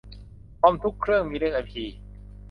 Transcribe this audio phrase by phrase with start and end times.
[0.59, 1.83] คอมทุกเครื่องมีเลขไอพี